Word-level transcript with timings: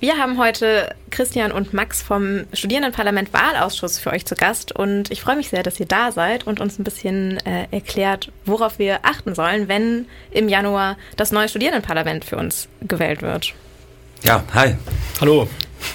Wir 0.00 0.16
haben 0.16 0.38
heute 0.38 0.94
Christian 1.10 1.50
und 1.50 1.74
Max 1.74 2.02
vom 2.02 2.44
Studierendenparlament 2.52 3.32
Wahlausschuss 3.32 3.98
für 3.98 4.12
euch 4.12 4.24
zu 4.26 4.36
Gast 4.36 4.70
und 4.70 5.10
ich 5.10 5.20
freue 5.20 5.34
mich 5.34 5.48
sehr, 5.48 5.64
dass 5.64 5.80
ihr 5.80 5.86
da 5.86 6.12
seid 6.12 6.46
und 6.46 6.60
uns 6.60 6.78
ein 6.78 6.84
bisschen 6.84 7.38
äh, 7.44 7.66
erklärt, 7.72 8.30
worauf 8.44 8.78
wir 8.78 9.00
achten 9.02 9.34
sollen, 9.34 9.66
wenn 9.66 10.06
im 10.30 10.48
Januar 10.48 10.96
das 11.16 11.32
neue 11.32 11.48
Studierendenparlament 11.48 12.24
für 12.24 12.36
uns 12.36 12.68
gewählt 12.80 13.22
wird. 13.22 13.54
Ja, 14.22 14.44
hi. 14.54 14.76
Hallo. 15.20 15.48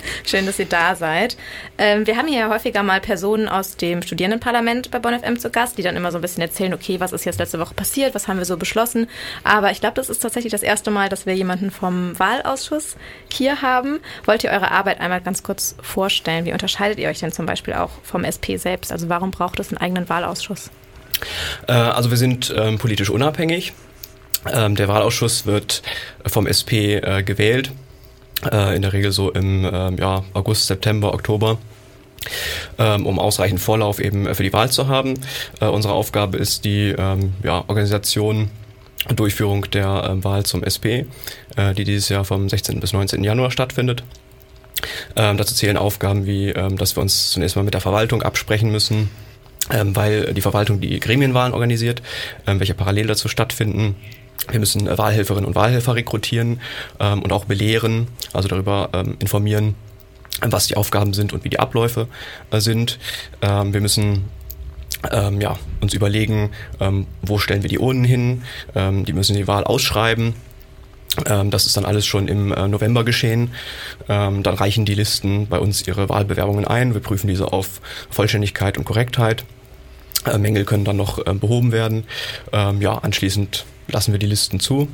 Schön, 0.26 0.46
dass 0.46 0.60
ihr 0.60 0.66
da 0.66 0.96
seid. 0.96 1.38
Ähm, 1.78 2.08
wir 2.08 2.18
haben 2.18 2.28
hier 2.28 2.40
ja 2.40 2.50
häufiger 2.50 2.84
mal 2.84 3.02
Personen 3.02 3.48
aus 3.48 3.78
dem 3.78 4.02
Studierendenparlament 4.02 4.92
bei 4.92 5.00
Bonn 5.00 5.20
FM 5.20 5.40
zu 5.40 5.50
Gast, 5.50 5.78
die 5.78 5.82
dann 5.84 5.96
immer 5.96 6.12
so 6.12 6.18
ein 6.18 6.22
bisschen 6.22 6.42
erzählen, 6.42 6.74
okay, 6.74 7.00
was 7.00 7.14
ist 7.14 7.26
jetzt 7.26 7.40
letzte 7.40 7.60
Woche 7.60 7.74
passiert, 7.74 8.16
was 8.16 8.28
haben 8.28 8.38
wir 8.38 8.46
so 8.46 8.58
beschlossen. 8.58 9.08
Aber 9.44 9.72
ich 9.72 9.80
glaube, 9.80 9.96
das 9.96 10.10
ist 10.10 10.20
tatsächlich 10.20 10.52
das 10.52 10.64
erste 10.64 10.92
Mal, 10.92 11.10
dass 11.10 11.26
wir 11.26 11.36
jemanden 11.36 11.72
vom 11.72 12.18
Wahlausschuss 12.18 12.96
hier 13.32 13.62
haben. 13.62 14.00
Wollt 14.26 14.44
ihr 14.44 14.52
eure 14.52 14.72
Arbeit 14.72 15.00
einmal 15.00 15.22
ganz 15.22 15.44
kurz 15.44 15.76
vorstellen? 15.82 16.46
Wie 16.46 16.54
unterscheidet 16.54 17.00
ihr 17.00 17.10
euch 17.10 17.20
denn 17.20 17.32
zum 17.32 17.46
Beispiel 17.46 17.74
auch 17.74 17.92
vom 18.04 18.24
SP 18.28 18.58
selbst? 18.58 18.92
Also 18.92 19.10
warum 19.10 19.32
braucht 19.32 19.60
es 19.60 19.70
einen 19.70 19.78
eigenen 19.78 20.10
Wahlausschuss? 20.10 20.70
Äh, 21.68 21.74
also 21.74 22.10
wir 22.10 22.18
sind 22.18 22.54
ähm, 22.56 22.78
politisch 22.78 23.10
unabhängig. 23.10 23.74
Ähm, 24.52 24.76
der 24.76 24.88
Wahlausschuss 24.88 25.46
wird 25.46 25.84
vom 26.26 26.48
SP 26.48 27.00
äh, 27.00 27.24
gewählt 27.24 27.70
äh, 27.70 27.83
in 28.46 28.82
der 28.82 28.94
Regel 28.94 29.12
so 29.12 29.32
im 29.32 29.66
ähm, 29.72 29.98
ja, 29.98 30.24
August, 30.34 30.68
September, 30.68 31.14
Oktober 31.14 31.58
ähm, 32.78 33.06
um 33.06 33.20
ausreichend 33.20 33.60
Vorlauf 33.60 34.00
eben 34.00 34.34
für 34.34 34.44
die 34.44 34.54
Wahl 34.54 34.70
zu 34.70 34.88
haben. 34.88 35.16
Äh, 35.60 35.66
unsere 35.66 35.94
Aufgabe 35.94 36.38
ist 36.38 36.66
die 36.66 36.96
ähm, 36.98 37.34
ja, 37.44 37.64
Organisation 37.68 38.50
und 39.10 39.20
Durchführung 39.20 39.70
der 39.72 40.18
Wahl 40.24 40.46
zum 40.46 40.64
SP, 40.64 41.06
äh, 41.58 41.74
die 41.74 41.84
dieses 41.84 42.10
Jahr 42.10 42.24
vom 42.26 42.48
16. 42.48 42.80
bis 42.80 42.94
19. 42.94 43.24
Januar 43.24 43.52
stattfindet. 43.52 44.04
Dazu 45.16 45.56
zählen 45.56 45.78
Aufgaben 45.78 46.26
wie, 46.26 46.52
dass 46.52 46.98
wir 46.98 47.02
uns 47.02 47.30
zunächst 47.30 47.56
mal 47.56 47.64
mit 47.64 47.74
der 47.74 47.80
Verwaltung 47.80 48.22
absprechen 48.22 48.70
müssen, 48.70 49.10
weil 49.70 50.34
die 50.34 50.42
Verwaltung 50.42 50.82
die 50.82 51.00
Gremienwahlen 51.00 51.54
organisiert, 51.54 52.02
welche 52.46 52.74
parallel 52.74 53.08
dazu 53.08 53.30
stattfinden. 53.30 53.96
Wir 54.50 54.60
müssen 54.60 54.88
äh, 54.88 54.98
Wahlhelferinnen 54.98 55.46
und 55.46 55.56
Wahlhelfer 55.56 55.96
rekrutieren 55.96 56.60
ähm, 57.00 57.22
und 57.22 57.32
auch 57.32 57.46
belehren, 57.46 58.08
also 58.34 58.48
darüber 58.48 58.90
ähm, 58.94 59.16
informieren, 59.20 59.76
was 60.42 60.68
die 60.68 60.76
Aufgaben 60.76 61.14
sind 61.14 61.34
und 61.34 61.44
wie 61.44 61.50
die 61.50 61.60
Abläufe 61.60 62.08
äh, 62.52 62.60
sind. 62.60 63.00
Ähm, 63.42 63.74
wir 63.74 63.82
müssen 63.82 64.26
ähm, 65.12 65.42
ja, 65.42 65.58
uns 65.82 65.94
überlegen, 65.94 66.52
ähm, 66.80 67.08
wo 67.22 67.38
stellen 67.38 67.64
wir 67.64 67.70
die 67.70 67.80
Urnen 67.80 68.04
hin. 68.04 68.44
Ähm, 68.76 69.06
die 69.06 69.14
müssen 69.14 69.36
die 69.36 69.48
Wahl 69.48 69.64
ausschreiben. 69.64 70.34
Das 71.52 71.68
ist 71.68 71.78
dann 71.78 71.86
alles 71.86 72.08
schon 72.08 72.28
im 72.28 72.52
äh, 72.52 72.68
November 72.68 73.04
geschehen. 73.04 73.52
Dann 74.08 74.44
reichen 74.44 74.84
die 74.84 74.96
Listen 74.96 75.46
bei 75.46 75.60
uns 75.60 75.86
ihre 75.86 76.10
Wahlbewerbungen 76.10 76.66
ein. 76.66 76.96
Wir 76.96 77.02
prüfen 77.02 77.28
diese 77.28 77.54
auf 77.54 77.82
Vollständigkeit 78.10 78.80
und 78.80 78.84
Korrektheit. 78.84 79.46
Äh, 80.26 80.40
Mängel 80.40 80.66
können 80.66 80.86
dann 80.86 80.98
noch 80.98 81.24
behoben 81.24 81.72
werden. 81.72 82.06
Ja, 82.52 82.98
anschließend 82.98 83.64
lassen 83.88 84.12
wir 84.12 84.20
die 84.20 84.28
Listen 84.28 84.60
zu 84.60 84.88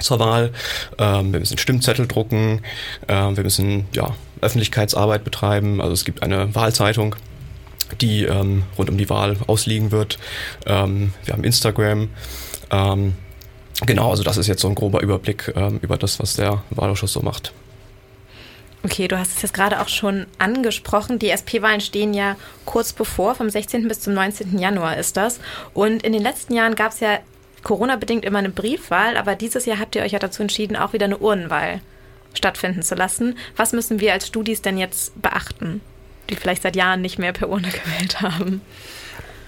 zur 0.00 0.18
Wahl. 0.18 0.52
Ähm, 0.98 1.32
wir 1.32 1.40
müssen 1.40 1.58
Stimmzettel 1.58 2.06
drucken. 2.06 2.62
Ähm, 3.08 3.36
wir 3.36 3.44
müssen 3.44 3.86
ja, 3.92 4.14
Öffentlichkeitsarbeit 4.40 5.24
betreiben. 5.24 5.80
Also 5.80 5.92
es 5.92 6.04
gibt 6.04 6.22
eine 6.22 6.54
Wahlzeitung, 6.54 7.16
die 8.00 8.24
ähm, 8.24 8.64
rund 8.76 8.90
um 8.90 8.98
die 8.98 9.08
Wahl 9.08 9.36
ausliegen 9.46 9.90
wird. 9.90 10.18
Ähm, 10.66 11.12
wir 11.24 11.34
haben 11.34 11.44
Instagram. 11.44 12.08
Ähm, 12.70 13.14
genau, 13.86 14.10
also 14.10 14.22
das 14.22 14.36
ist 14.36 14.46
jetzt 14.46 14.62
so 14.62 14.68
ein 14.68 14.74
grober 14.74 15.00
Überblick 15.00 15.52
ähm, 15.54 15.78
über 15.80 15.96
das, 15.96 16.18
was 16.18 16.34
der 16.34 16.62
Wahlausschuss 16.70 17.12
so 17.12 17.22
macht. 17.22 17.52
Okay, 18.84 19.08
du 19.08 19.18
hast 19.18 19.36
es 19.36 19.42
jetzt 19.42 19.54
gerade 19.54 19.80
auch 19.80 19.88
schon 19.88 20.26
angesprochen. 20.36 21.18
Die 21.18 21.30
SP-Wahlen 21.32 21.80
stehen 21.80 22.12
ja 22.12 22.36
kurz 22.66 22.92
bevor, 22.92 23.34
vom 23.34 23.48
16. 23.48 23.88
bis 23.88 24.00
zum 24.00 24.12
19. 24.12 24.58
Januar 24.58 24.98
ist 24.98 25.16
das. 25.16 25.40
Und 25.72 26.02
in 26.02 26.12
den 26.12 26.22
letzten 26.22 26.52
Jahren 26.54 26.74
gab 26.74 26.92
es 26.92 27.00
ja 27.00 27.18
Corona-bedingt 27.64 28.24
immer 28.24 28.38
eine 28.38 28.50
Briefwahl, 28.50 29.16
aber 29.16 29.34
dieses 29.34 29.66
Jahr 29.66 29.78
habt 29.78 29.96
ihr 29.96 30.02
euch 30.02 30.12
ja 30.12 30.18
dazu 30.18 30.42
entschieden, 30.42 30.76
auch 30.76 30.92
wieder 30.92 31.06
eine 31.06 31.18
Urnenwahl 31.18 31.80
stattfinden 32.34 32.82
zu 32.82 32.94
lassen. 32.94 33.36
Was 33.56 33.72
müssen 33.72 34.00
wir 34.00 34.12
als 34.12 34.26
Studis 34.26 34.62
denn 34.62 34.78
jetzt 34.78 35.20
beachten, 35.20 35.80
die 36.30 36.36
vielleicht 36.36 36.62
seit 36.62 36.76
Jahren 36.76 37.00
nicht 37.00 37.18
mehr 37.18 37.32
per 37.32 37.48
Urne 37.48 37.68
gewählt 37.84 38.20
haben? 38.20 38.60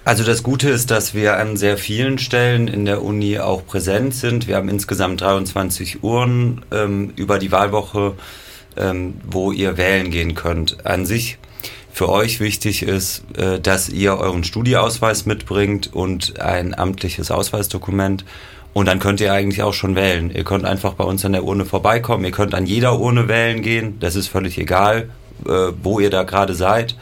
Also 0.05 0.23
das 0.23 0.45
Gute 0.45 0.71
ist, 0.71 0.93
dass 0.93 1.15
wir 1.15 1.37
an 1.37 1.57
sehr 1.57 1.77
vielen 1.77 2.19
Stellen 2.19 2.69
in 2.69 2.85
der 2.85 3.03
Uni 3.03 3.41
auch 3.41 3.67
präsent 3.67 4.15
sind. 4.15 4.47
Wir 4.47 4.55
haben 4.55 4.69
insgesamt 4.69 5.21
23 5.21 6.05
Uhren 6.05 6.65
ähm, 6.71 7.13
über 7.17 7.41
die 7.41 7.51
Wahlwoche, 7.51 8.15
ähm, 8.77 9.15
wo 9.25 9.51
ihr 9.51 9.77
wählen 9.77 10.13
gehen 10.13 10.37
könnt. 10.37 10.87
An 10.87 11.07
sich 11.07 11.39
für 11.97 12.11
euch 12.11 12.41
wichtig 12.41 12.83
ist, 12.83 13.23
äh, 13.39 13.59
dass 13.59 13.89
ihr 13.89 14.19
euren 14.19 14.45
Studieausweis 14.45 15.25
mitbringt 15.25 15.95
und 15.95 16.39
ein 16.39 16.79
amtliches 16.79 17.31
Ausweisdokument. 17.31 18.27
Und 18.75 18.85
dann 18.85 18.99
könnt 18.99 19.23
ihr 19.23 19.33
eigentlich 19.33 19.63
auch 19.63 19.73
schon 19.73 19.97
wählen. 19.97 20.31
Ihr 20.31 20.45
könnt 20.45 20.67
einfach 20.67 20.93
bei 20.93 21.05
uns 21.05 21.25
an 21.25 21.33
der 21.33 21.43
Urne 21.43 21.65
vorbeikommen. 21.65 22.27
Ihr 22.27 22.33
könnt 22.33 22.55
an 22.55 22.67
jeder 22.67 23.01
Urne 23.01 23.29
wählen 23.29 23.63
gehen. 23.63 23.99
Das 23.99 24.15
ist 24.15 24.29
völlig 24.29 24.59
egal, 24.59 25.09
äh, 25.47 25.73
wo 25.83 25.99
ihr 25.99 26.11
da 26.11 26.25
gerade 26.25 26.55
seid. 26.55 26.97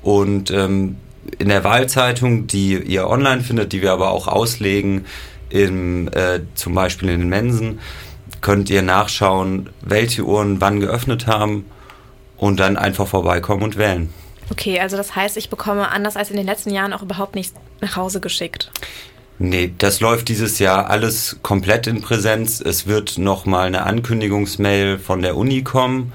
Und 0.00 0.50
ähm, 0.50 0.96
in 1.38 1.50
der 1.50 1.62
Wahlzeitung, 1.62 2.46
die 2.46 2.78
ihr 2.78 3.06
online 3.10 3.42
findet, 3.42 3.74
die 3.74 3.82
wir 3.82 3.92
aber 3.92 4.10
auch 4.10 4.26
auslegen, 4.26 5.04
im, 5.50 6.08
äh, 6.08 6.40
zum 6.54 6.72
Beispiel 6.72 7.10
in 7.10 7.20
den 7.20 7.28
Mensen, 7.28 7.78
könnt 8.40 8.70
ihr 8.70 8.80
nachschauen, 8.80 9.68
welche 9.82 10.24
Urnen 10.24 10.62
wann 10.62 10.80
geöffnet 10.80 11.26
haben 11.26 11.66
und 12.44 12.60
dann 12.60 12.76
einfach 12.76 13.08
vorbeikommen 13.08 13.62
und 13.62 13.78
wählen. 13.78 14.12
Okay, 14.50 14.78
also 14.78 14.98
das 14.98 15.16
heißt, 15.16 15.38
ich 15.38 15.48
bekomme 15.48 15.90
anders 15.90 16.14
als 16.14 16.30
in 16.30 16.36
den 16.36 16.44
letzten 16.44 16.68
Jahren 16.68 16.92
auch 16.92 17.00
überhaupt 17.00 17.34
nichts 17.34 17.54
nach 17.80 17.96
Hause 17.96 18.20
geschickt. 18.20 18.70
Nee, 19.38 19.72
das 19.78 20.00
läuft 20.00 20.28
dieses 20.28 20.58
Jahr 20.58 20.90
alles 20.90 21.38
komplett 21.40 21.86
in 21.86 22.02
Präsenz. 22.02 22.60
Es 22.60 22.86
wird 22.86 23.16
nochmal 23.16 23.68
eine 23.68 23.84
Ankündigungsmail 23.84 24.98
von 24.98 25.22
der 25.22 25.38
Uni 25.38 25.62
kommen, 25.62 26.12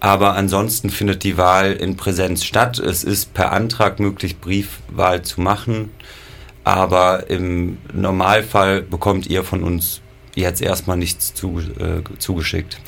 aber 0.00 0.34
ansonsten 0.34 0.88
findet 0.88 1.24
die 1.24 1.36
Wahl 1.36 1.74
in 1.74 1.98
Präsenz 1.98 2.42
statt. 2.42 2.78
Es 2.78 3.04
ist 3.04 3.34
per 3.34 3.52
Antrag 3.52 4.00
möglich, 4.00 4.40
Briefwahl 4.40 5.20
zu 5.20 5.42
machen, 5.42 5.90
aber 6.64 7.28
im 7.28 7.76
Normalfall 7.92 8.80
bekommt 8.80 9.26
ihr 9.26 9.44
von 9.44 9.62
uns 9.62 10.00
jetzt 10.34 10.62
erstmal 10.62 10.96
nichts 10.96 11.34
zu, 11.34 11.60
äh, 11.78 12.02
zugeschickt 12.18 12.78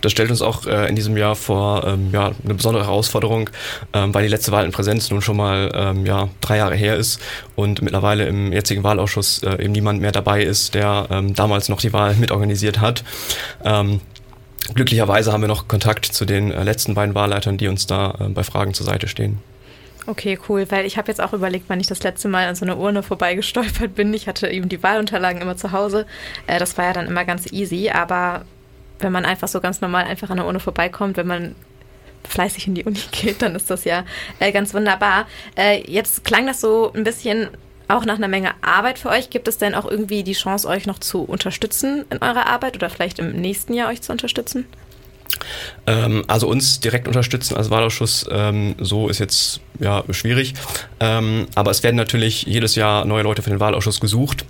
das 0.00 0.12
stellt 0.12 0.30
uns 0.30 0.42
auch 0.42 0.66
äh, 0.66 0.88
in 0.88 0.96
diesem 0.96 1.16
Jahr 1.16 1.34
vor 1.34 1.84
ähm, 1.86 2.10
ja, 2.12 2.32
eine 2.44 2.54
besondere 2.54 2.84
Herausforderung, 2.84 3.50
ähm, 3.92 4.14
weil 4.14 4.22
die 4.22 4.28
letzte 4.28 4.52
Wahl 4.52 4.64
in 4.64 4.72
Präsenz 4.72 5.10
nun 5.10 5.22
schon 5.22 5.36
mal 5.36 5.70
ähm, 5.74 6.06
ja, 6.06 6.28
drei 6.40 6.58
Jahre 6.58 6.74
her 6.74 6.96
ist 6.96 7.20
und 7.56 7.82
mittlerweile 7.82 8.26
im 8.26 8.52
jetzigen 8.52 8.84
Wahlausschuss 8.84 9.42
äh, 9.42 9.62
eben 9.62 9.72
niemand 9.72 10.00
mehr 10.00 10.12
dabei 10.12 10.42
ist, 10.42 10.74
der 10.74 11.06
ähm, 11.10 11.34
damals 11.34 11.68
noch 11.68 11.80
die 11.80 11.92
Wahl 11.92 12.14
mitorganisiert 12.14 12.80
hat. 12.80 13.04
Ähm, 13.64 14.00
glücklicherweise 14.74 15.32
haben 15.32 15.40
wir 15.40 15.48
noch 15.48 15.68
Kontakt 15.68 16.06
zu 16.06 16.24
den 16.24 16.52
äh, 16.52 16.62
letzten 16.62 16.94
beiden 16.94 17.14
Wahlleitern, 17.14 17.58
die 17.58 17.68
uns 17.68 17.86
da 17.86 18.14
äh, 18.20 18.28
bei 18.28 18.44
Fragen 18.44 18.74
zur 18.74 18.86
Seite 18.86 19.08
stehen. 19.08 19.38
Okay, 20.06 20.38
cool, 20.48 20.64
weil 20.70 20.86
ich 20.86 20.96
habe 20.96 21.08
jetzt 21.08 21.20
auch 21.20 21.34
überlegt, 21.34 21.66
wann 21.68 21.80
ich 21.80 21.86
das 21.86 22.02
letzte 22.02 22.28
Mal 22.28 22.46
an 22.46 22.54
so 22.54 22.64
einer 22.64 22.78
Urne 22.78 23.02
vorbeigestolpert 23.02 23.94
bin. 23.94 24.14
Ich 24.14 24.26
hatte 24.26 24.48
eben 24.48 24.68
die 24.70 24.82
Wahlunterlagen 24.82 25.42
immer 25.42 25.58
zu 25.58 25.72
Hause. 25.72 26.06
Äh, 26.46 26.58
das 26.58 26.78
war 26.78 26.86
ja 26.86 26.92
dann 26.94 27.08
immer 27.08 27.24
ganz 27.24 27.52
easy, 27.52 27.90
aber 27.90 28.44
wenn 29.00 29.12
man 29.12 29.24
einfach 29.24 29.48
so 29.48 29.60
ganz 29.60 29.80
normal 29.80 30.04
einfach 30.04 30.30
an 30.30 30.38
der 30.38 30.46
Uni 30.46 30.60
vorbeikommt, 30.60 31.16
wenn 31.16 31.26
man 31.26 31.54
fleißig 32.28 32.66
in 32.66 32.74
die 32.74 32.84
Uni 32.84 32.98
geht, 33.12 33.42
dann 33.42 33.54
ist 33.54 33.70
das 33.70 33.84
ja 33.84 34.04
äh, 34.38 34.52
ganz 34.52 34.74
wunderbar. 34.74 35.26
Äh, 35.56 35.90
jetzt 35.90 36.24
klang 36.24 36.46
das 36.46 36.60
so 36.60 36.92
ein 36.94 37.04
bisschen 37.04 37.48
auch 37.88 38.04
nach 38.04 38.16
einer 38.16 38.28
Menge 38.28 38.50
Arbeit 38.60 38.98
für 38.98 39.08
euch. 39.08 39.30
Gibt 39.30 39.48
es 39.48 39.58
denn 39.58 39.74
auch 39.74 39.90
irgendwie 39.90 40.22
die 40.22 40.34
Chance, 40.34 40.68
euch 40.68 40.86
noch 40.86 40.98
zu 40.98 41.22
unterstützen 41.22 42.04
in 42.10 42.18
eurer 42.18 42.46
Arbeit 42.46 42.76
oder 42.76 42.90
vielleicht 42.90 43.18
im 43.18 43.32
nächsten 43.32 43.72
Jahr 43.72 43.88
euch 43.88 44.02
zu 44.02 44.12
unterstützen? 44.12 44.66
Ähm, 45.86 46.24
also 46.26 46.48
uns 46.48 46.80
direkt 46.80 47.08
unterstützen 47.08 47.56
als 47.56 47.70
Wahlausschuss, 47.70 48.26
ähm, 48.30 48.74
so 48.78 49.08
ist 49.08 49.18
jetzt 49.18 49.60
ja 49.78 50.04
schwierig. 50.10 50.54
Ähm, 51.00 51.46
aber 51.54 51.70
es 51.70 51.82
werden 51.82 51.96
natürlich 51.96 52.42
jedes 52.42 52.74
Jahr 52.74 53.04
neue 53.04 53.22
Leute 53.22 53.42
für 53.42 53.50
den 53.50 53.60
Wahlausschuss 53.60 54.00
gesucht. 54.00 54.44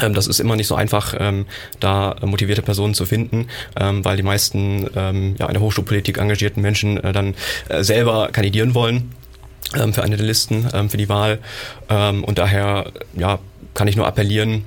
Ähm, 0.00 0.14
das 0.14 0.26
ist 0.26 0.40
immer 0.40 0.56
nicht 0.56 0.66
so 0.66 0.74
einfach, 0.74 1.14
ähm, 1.18 1.46
da 1.80 2.16
motivierte 2.22 2.62
Personen 2.62 2.94
zu 2.94 3.06
finden, 3.06 3.48
ähm, 3.78 4.04
weil 4.04 4.16
die 4.16 4.22
meisten 4.22 4.86
ja, 4.94 5.10
in 5.10 5.36
der 5.36 5.60
Hochschulpolitik 5.60 6.18
engagierten 6.18 6.60
Menschen 6.60 7.02
äh, 7.02 7.12
dann 7.12 7.34
äh, 7.68 7.82
selber 7.82 8.28
kandidieren 8.32 8.74
wollen 8.74 9.10
für 9.92 10.04
eine 10.04 10.16
der 10.16 10.26
Listen 10.26 10.68
für 10.88 10.96
die 10.98 11.08
Wahl. 11.08 11.40
Und 11.88 12.38
daher 12.38 12.92
ja, 13.16 13.40
kann 13.72 13.88
ich 13.88 13.96
nur 13.96 14.06
appellieren, 14.06 14.64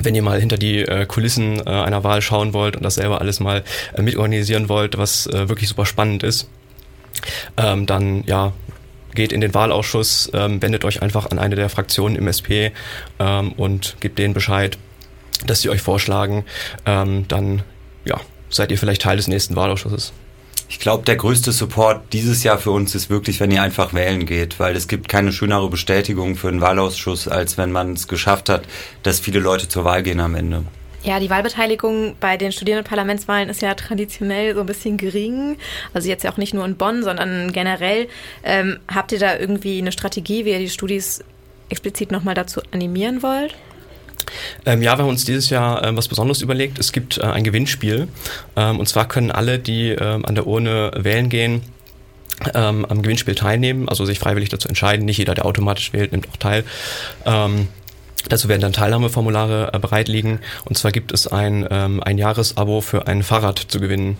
wenn 0.00 0.14
ihr 0.14 0.22
mal 0.22 0.40
hinter 0.40 0.56
die 0.56 0.78
äh, 0.78 1.04
Kulissen 1.04 1.66
einer 1.66 2.04
Wahl 2.04 2.22
schauen 2.22 2.54
wollt 2.54 2.74
und 2.74 2.82
das 2.82 2.94
selber 2.94 3.20
alles 3.20 3.40
mal 3.40 3.64
mitorganisieren 3.98 4.70
wollt, 4.70 4.96
was 4.96 5.28
wirklich 5.30 5.68
super 5.68 5.84
spannend 5.84 6.22
ist, 6.22 6.48
dann 7.56 8.24
ja, 8.24 8.54
geht 9.14 9.32
in 9.32 9.40
den 9.40 9.54
Wahlausschuss, 9.54 10.30
ähm, 10.34 10.62
wendet 10.62 10.84
euch 10.84 11.02
einfach 11.02 11.30
an 11.30 11.38
eine 11.38 11.56
der 11.56 11.68
Fraktionen 11.68 12.16
im 12.16 12.28
SP 12.28 12.72
ähm, 13.18 13.52
und 13.52 13.96
gebt 14.00 14.18
denen 14.18 14.34
Bescheid, 14.34 14.78
dass 15.46 15.62
sie 15.62 15.70
euch 15.70 15.82
vorschlagen. 15.82 16.44
Ähm, 16.86 17.26
dann 17.28 17.62
ja, 18.04 18.20
seid 18.48 18.70
ihr 18.70 18.78
vielleicht 18.78 19.02
Teil 19.02 19.16
des 19.16 19.28
nächsten 19.28 19.56
Wahlausschusses. 19.56 20.12
Ich 20.68 20.78
glaube, 20.78 21.04
der 21.04 21.16
größte 21.16 21.50
Support 21.50 22.12
dieses 22.12 22.44
Jahr 22.44 22.58
für 22.58 22.70
uns 22.70 22.94
ist 22.94 23.10
wirklich, 23.10 23.40
wenn 23.40 23.50
ihr 23.50 23.60
einfach 23.60 23.92
wählen 23.92 24.24
geht, 24.24 24.60
weil 24.60 24.76
es 24.76 24.86
gibt 24.86 25.08
keine 25.08 25.32
schönere 25.32 25.68
Bestätigung 25.68 26.36
für 26.36 26.46
einen 26.46 26.60
Wahlausschuss, 26.60 27.26
als 27.26 27.58
wenn 27.58 27.72
man 27.72 27.94
es 27.94 28.06
geschafft 28.06 28.48
hat, 28.48 28.62
dass 29.02 29.18
viele 29.18 29.40
Leute 29.40 29.66
zur 29.66 29.84
Wahl 29.84 30.04
gehen 30.04 30.20
am 30.20 30.36
Ende. 30.36 30.62
Ja, 31.02 31.18
die 31.18 31.30
Wahlbeteiligung 31.30 32.16
bei 32.20 32.36
den 32.36 32.52
Studierendenparlamentswahlen 32.52 33.48
ist 33.48 33.62
ja 33.62 33.74
traditionell 33.74 34.54
so 34.54 34.60
ein 34.60 34.66
bisschen 34.66 34.98
gering. 34.98 35.56
Also 35.94 36.08
jetzt 36.08 36.24
ja 36.24 36.30
auch 36.30 36.36
nicht 36.36 36.52
nur 36.52 36.64
in 36.66 36.76
Bonn, 36.76 37.02
sondern 37.02 37.52
generell. 37.52 38.08
Ähm, 38.44 38.78
habt 38.86 39.12
ihr 39.12 39.18
da 39.18 39.38
irgendwie 39.38 39.78
eine 39.78 39.92
Strategie, 39.92 40.44
wie 40.44 40.50
ihr 40.50 40.58
die 40.58 40.68
Studis 40.68 41.24
explizit 41.70 42.12
nochmal 42.12 42.34
dazu 42.34 42.60
animieren 42.70 43.22
wollt? 43.22 43.54
Ähm, 44.66 44.82
ja, 44.82 44.96
wir 44.96 45.02
haben 45.02 45.08
uns 45.08 45.24
dieses 45.24 45.48
Jahr 45.48 45.82
ähm, 45.84 45.96
was 45.96 46.08
Besonderes 46.08 46.42
überlegt. 46.42 46.78
Es 46.78 46.92
gibt 46.92 47.18
äh, 47.18 47.22
ein 47.22 47.44
Gewinnspiel. 47.44 48.08
Ähm, 48.56 48.78
und 48.78 48.86
zwar 48.86 49.08
können 49.08 49.30
alle, 49.30 49.58
die 49.58 49.90
ähm, 49.90 50.24
an 50.26 50.34
der 50.34 50.46
Urne 50.46 50.92
wählen 50.96 51.30
gehen, 51.30 51.62
ähm, 52.54 52.84
am 52.84 53.02
Gewinnspiel 53.02 53.34
teilnehmen, 53.34 53.88
also 53.88 54.04
sich 54.04 54.18
freiwillig 54.18 54.50
dazu 54.50 54.68
entscheiden. 54.68 55.06
Nicht 55.06 55.18
jeder, 55.18 55.34
der 55.34 55.46
automatisch 55.46 55.92
wählt, 55.92 56.12
nimmt 56.12 56.28
auch 56.28 56.36
teil. 56.36 56.64
Ähm, 57.24 57.68
dazu 58.28 58.48
werden 58.48 58.62
dann 58.62 58.72
Teilnahmeformulare 58.72 59.70
äh, 59.72 59.78
bereit 59.78 60.08
liegen. 60.08 60.40
Und 60.64 60.76
zwar 60.76 60.92
gibt 60.92 61.12
es 61.12 61.26
ein, 61.26 61.66
ein 61.66 62.18
Jahresabo 62.18 62.80
für 62.80 63.06
ein 63.06 63.22
Fahrrad 63.22 63.58
zu 63.58 63.80
gewinnen. 63.80 64.16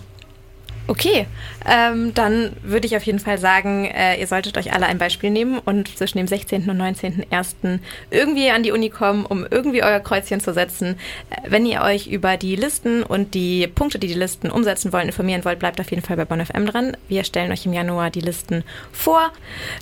Okay, 0.91 1.25
ähm, 1.65 2.13
dann 2.13 2.51
würde 2.63 2.85
ich 2.85 2.97
auf 2.97 3.03
jeden 3.03 3.19
Fall 3.19 3.37
sagen, 3.37 3.85
äh, 3.85 4.19
ihr 4.19 4.27
solltet 4.27 4.57
euch 4.57 4.73
alle 4.73 4.87
ein 4.87 4.97
Beispiel 4.97 5.29
nehmen 5.29 5.57
und 5.57 5.87
zwischen 5.97 6.17
dem 6.17 6.27
16. 6.27 6.69
und 6.69 6.77
19.01. 6.81 7.79
irgendwie 8.09 8.49
an 8.49 8.61
die 8.61 8.73
Uni 8.73 8.89
kommen, 8.89 9.25
um 9.25 9.47
irgendwie 9.49 9.83
euer 9.83 10.01
Kreuzchen 10.01 10.41
zu 10.41 10.53
setzen. 10.53 10.97
Äh, 11.29 11.49
wenn 11.49 11.65
ihr 11.65 11.81
euch 11.81 12.07
über 12.07 12.35
die 12.35 12.57
Listen 12.57 13.03
und 13.03 13.35
die 13.35 13.67
Punkte, 13.67 13.99
die 13.99 14.07
die 14.07 14.15
Listen 14.15 14.51
umsetzen 14.51 14.91
wollen, 14.91 15.05
informieren 15.07 15.45
wollt, 15.45 15.59
bleibt 15.59 15.79
auf 15.79 15.89
jeden 15.91 16.03
Fall 16.03 16.17
bei 16.17 16.25
BonfM 16.25 16.65
dran. 16.65 16.97
Wir 17.07 17.23
stellen 17.23 17.53
euch 17.53 17.65
im 17.65 17.71
Januar 17.71 18.09
die 18.09 18.19
Listen 18.19 18.65
vor. 18.91 19.31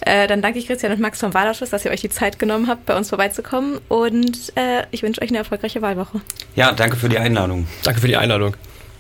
Äh, 0.05 0.27
dann 0.27 0.43
danke 0.43 0.59
ich 0.59 0.67
Christian 0.67 0.91
und 0.91 1.01
Max 1.01 1.19
vom 1.19 1.33
Wahlausschuss, 1.33 1.71
dass 1.71 1.85
ihr 1.85 1.91
euch 1.91 2.01
die 2.01 2.11
Zeit 2.11 2.37
genommen 2.37 2.67
habt, 2.67 2.85
bei 2.85 2.95
uns 2.95 3.09
vorbeizukommen 3.09 3.81
und 3.87 4.53
äh, 4.53 4.83
ich 4.91 5.01
wünsche 5.01 5.23
euch 5.23 5.29
eine 5.29 5.39
erfolgreiche 5.39 5.81
Wahlwoche. 5.81 6.21
Ja, 6.55 6.71
danke 6.71 6.97
für 6.97 7.09
die 7.09 7.17
Einladung. 7.17 7.67
Danke 7.83 7.99
für 7.99 8.07
die 8.07 8.17
Einladung. 8.17 8.53